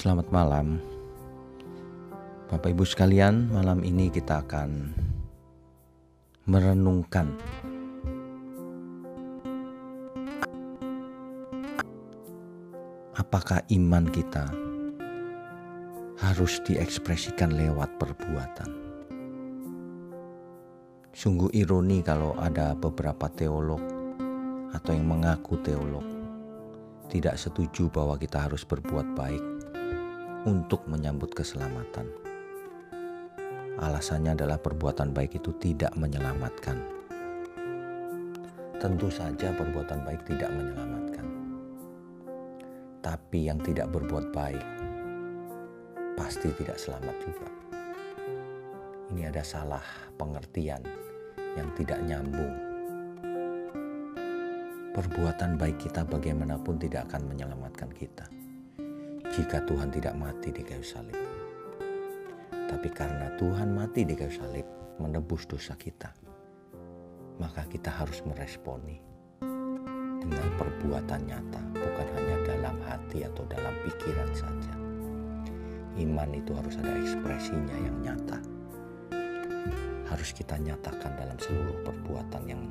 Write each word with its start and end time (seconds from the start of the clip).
Selamat 0.00 0.32
malam, 0.32 0.80
Bapak 2.48 2.72
Ibu 2.72 2.88
sekalian. 2.88 3.52
Malam 3.52 3.84
ini 3.84 4.08
kita 4.08 4.40
akan 4.40 4.96
merenungkan 6.48 7.36
apakah 13.12 13.60
iman 13.76 14.08
kita 14.08 14.48
harus 16.16 16.64
diekspresikan 16.64 17.52
lewat 17.52 17.92
perbuatan. 18.00 18.72
Sungguh 21.12 21.52
ironi 21.52 22.00
kalau 22.00 22.32
ada 22.40 22.72
beberapa 22.72 23.28
teolog 23.28 23.84
atau 24.72 24.96
yang 24.96 25.04
mengaku 25.04 25.60
teolog 25.60 26.08
tidak 27.12 27.36
setuju 27.36 27.92
bahwa 27.92 28.16
kita 28.16 28.48
harus 28.48 28.64
berbuat 28.64 29.12
baik 29.12 29.49
untuk 30.48 30.88
menyambut 30.88 31.36
keselamatan. 31.36 32.08
Alasannya 33.76 34.36
adalah 34.36 34.56
perbuatan 34.56 35.12
baik 35.12 35.40
itu 35.40 35.52
tidak 35.60 35.92
menyelamatkan. 35.96 36.80
Tentu 38.80 39.12
saja 39.12 39.52
perbuatan 39.52 40.00
baik 40.04 40.24
tidak 40.24 40.48
menyelamatkan. 40.48 41.26
Tapi 43.04 43.52
yang 43.52 43.60
tidak 43.60 43.92
berbuat 43.92 44.32
baik 44.32 44.64
pasti 46.16 46.48
tidak 46.56 46.80
selamat 46.80 47.16
juga. 47.20 47.48
Ini 49.12 49.28
ada 49.28 49.44
salah 49.44 49.84
pengertian 50.16 50.80
yang 51.56 51.68
tidak 51.76 52.00
nyambung. 52.04 52.56
Perbuatan 54.96 55.60
baik 55.60 55.80
kita 55.80 56.04
bagaimanapun 56.04 56.80
tidak 56.80 57.08
akan 57.08 57.28
menyelamatkan 57.28 57.88
kita 57.92 58.39
jika 59.30 59.62
Tuhan 59.62 59.94
tidak 59.94 60.18
mati 60.18 60.50
di 60.50 60.62
kayu 60.66 60.82
salib. 60.82 61.14
Tapi 62.50 62.88
karena 62.90 63.30
Tuhan 63.38 63.70
mati 63.70 64.02
di 64.02 64.18
kayu 64.18 64.34
salib 64.34 64.66
menebus 64.98 65.46
dosa 65.46 65.78
kita, 65.78 66.10
maka 67.38 67.62
kita 67.70 67.94
harus 67.94 68.26
meresponi 68.26 68.98
dengan 70.18 70.48
perbuatan 70.58 71.20
nyata, 71.30 71.62
bukan 71.78 72.08
hanya 72.18 72.36
dalam 72.42 72.76
hati 72.90 73.22
atau 73.22 73.46
dalam 73.46 73.74
pikiran 73.86 74.30
saja. 74.34 74.74
Iman 75.98 76.30
itu 76.34 76.50
harus 76.54 76.74
ada 76.82 76.90
ekspresinya 76.98 77.76
yang 77.86 77.96
nyata. 78.02 78.38
Harus 80.10 80.34
kita 80.34 80.58
nyatakan 80.58 81.14
dalam 81.14 81.38
seluruh 81.38 81.86
perbuatan 81.86 82.42
yang 82.50 82.62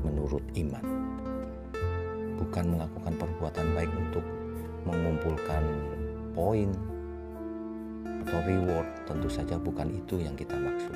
menurut 0.00 0.44
iman. 0.56 0.84
Bukan 2.40 2.64
melakukan 2.74 3.14
perbuatan 3.20 3.66
baik 3.76 3.92
untuk 3.92 4.24
mengumpulkan 4.86 5.62
poin 6.32 6.70
atau 8.22 8.38
reward 8.46 8.88
tentu 9.04 9.28
saja 9.28 9.58
bukan 9.58 9.90
itu 9.90 10.22
yang 10.22 10.34
kita 10.38 10.54
maksud. 10.54 10.94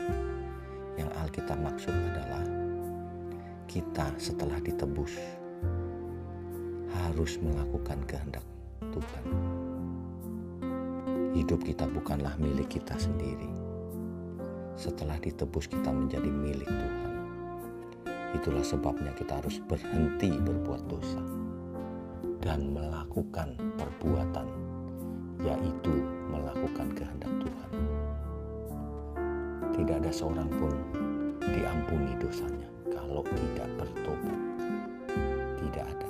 Yang 0.97 1.11
Alkitab 1.21 1.59
maksud 1.61 1.93
adalah 1.93 2.45
kita 3.69 4.07
setelah 4.17 4.59
ditebus 4.63 5.13
harus 6.97 7.37
melakukan 7.43 8.01
kehendak 8.09 8.47
Tuhan. 8.81 9.25
Hidup 11.37 11.61
kita 11.61 11.85
bukanlah 11.85 12.33
milik 12.41 12.81
kita 12.81 12.97
sendiri. 12.97 13.51
Setelah 14.81 15.21
ditebus 15.21 15.69
kita 15.69 15.93
menjadi 15.93 16.31
milik 16.33 16.69
Tuhan. 16.69 17.13
Itulah 18.33 18.65
sebabnya 18.65 19.13
kita 19.13 19.41
harus 19.41 19.61
berhenti 19.65 20.33
berbuat 20.33 20.89
dosa 20.89 21.46
dan 22.41 22.73
melakukan 22.73 23.57
perbuatan, 23.77 24.47
yaitu 25.43 25.95
melakukan 26.29 26.89
kehendak 26.97 27.33
Tuhan. 27.41 27.71
Tidak 29.77 29.97
ada 30.01 30.13
seorang 30.13 30.49
pun 30.57 30.73
diampuni 31.41 32.17
dosanya 32.17 32.69
kalau 32.89 33.23
tidak 33.37 33.69
bertobat. 33.77 34.41
Tidak 35.61 35.85
ada. 35.85 36.09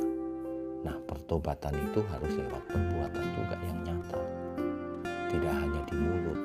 Nah, 0.86 0.96
pertobatan 1.06 1.74
itu 1.74 2.00
harus 2.14 2.32
lewat 2.38 2.62
perbuatan 2.70 3.24
juga 3.34 3.56
yang 3.66 3.78
nyata, 3.82 4.20
tidak 5.30 5.54
hanya 5.54 5.80
di 5.90 5.94
mulut. 5.98 6.40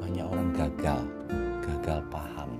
Banyak 0.00 0.26
orang 0.28 0.50
gagal, 0.52 1.02
gagal 1.64 2.00
paham. 2.12 2.50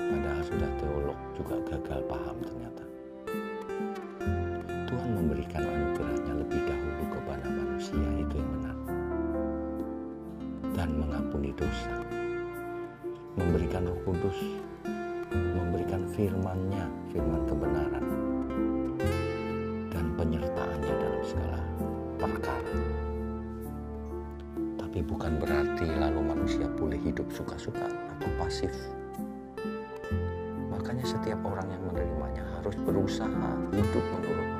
Padahal 0.00 0.42
sudah 0.42 0.70
teolog 0.80 1.18
juga 1.36 1.56
gagal 1.68 2.00
paham 2.08 2.36
ternyata. 2.40 2.89
Tuhan 5.00 5.16
memberikan 5.16 5.64
anugerahnya 5.64 6.32
lebih 6.44 6.60
dahulu 6.68 7.04
kepada 7.08 7.48
manusia 7.48 8.04
itu 8.20 8.34
yang 8.36 8.50
benar. 8.52 8.76
Dan 10.76 10.88
mengampuni 11.00 11.56
dosa. 11.56 12.04
Memberikan 13.32 13.88
roh 13.88 13.96
kudus. 14.04 14.36
Memberikan 15.32 16.04
firmannya 16.12 16.84
firman 17.16 17.48
kebenaran. 17.48 18.04
Dan 19.88 20.04
penyertaannya 20.20 20.92
dalam 20.92 21.22
segala 21.24 21.60
perkara. 22.20 22.76
Tapi 24.84 25.00
bukan 25.00 25.32
berarti 25.40 25.96
lalu 25.96 26.20
manusia 26.28 26.68
boleh 26.76 27.00
hidup 27.00 27.24
suka-suka 27.32 27.88
atau 27.88 28.28
pasif. 28.36 28.76
Makanya 30.68 31.08
setiap 31.08 31.40
orang 31.40 31.72
yang 31.72 31.88
menerimanya 31.88 32.44
harus 32.60 32.76
berusaha 32.84 33.48
hidup 33.72 34.04
menurut 34.12 34.59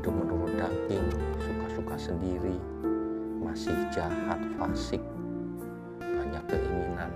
hidup 0.00 0.16
menurut 0.16 0.48
daging 0.56 1.12
suka-suka 1.36 1.96
sendiri 2.00 2.56
masih 3.44 3.76
jahat 3.92 4.40
fasik 4.56 5.04
banyak 6.00 6.40
keinginan. 6.48 7.12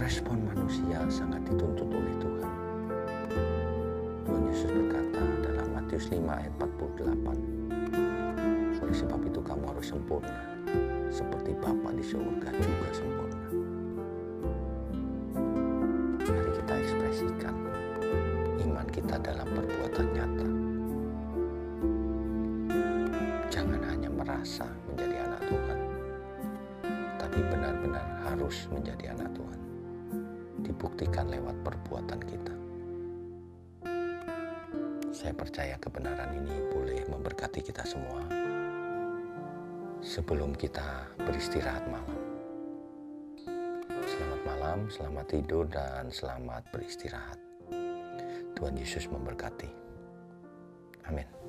Respon 0.00 0.48
manusia 0.48 0.96
sangat 1.12 1.44
dituntut 1.44 1.92
oleh 1.92 2.16
Tuhan. 2.24 2.52
Tuhan 4.24 4.42
Yesus 4.48 4.72
berkata 4.72 5.20
dalam 5.44 5.68
Matius 5.76 6.08
5 6.08 6.24
ayat 6.24 6.52
48 6.64 8.80
oleh 8.80 8.96
sebab 8.96 9.20
itu 9.28 9.44
kamu 9.44 9.64
harus 9.76 9.92
sempurna 9.92 10.40
seperti 11.12 11.52
Bapa 11.60 11.92
di 11.92 12.00
surga 12.00 12.48
juga 12.48 12.88
sempurna. 12.96 13.48
Mari 16.32 16.50
kita 16.64 16.72
ekspresikan 16.80 17.63
merasa 24.44 24.68
menjadi 24.92 25.16
anak 25.24 25.42
Tuhan 25.48 25.78
tapi 27.16 27.40
benar-benar 27.48 28.06
harus 28.28 28.68
menjadi 28.68 29.16
anak 29.16 29.32
Tuhan 29.32 29.60
dibuktikan 30.68 31.32
lewat 31.32 31.56
perbuatan 31.64 32.20
kita. 32.28 32.54
Saya 35.16 35.32
percaya 35.32 35.80
kebenaran 35.80 36.36
ini 36.36 36.60
boleh 36.76 37.08
memberkati 37.08 37.64
kita 37.64 37.88
semua 37.88 38.20
sebelum 40.04 40.52
kita 40.52 41.08
beristirahat 41.24 41.88
malam. 41.88 42.20
Selamat 44.04 44.40
malam, 44.44 44.78
selamat 44.92 45.26
tidur, 45.32 45.64
dan 45.72 46.12
selamat 46.12 46.68
beristirahat. 46.68 47.40
Tuhan 48.52 48.76
Yesus 48.76 49.08
memberkati. 49.08 49.72
Amin. 51.08 51.43